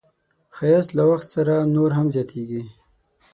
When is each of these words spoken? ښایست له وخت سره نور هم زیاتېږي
ښایست 0.55 0.91
له 0.97 1.03
وخت 1.11 1.27
سره 1.35 1.55
نور 1.75 1.89
هم 1.97 2.07
زیاتېږي 2.15 2.61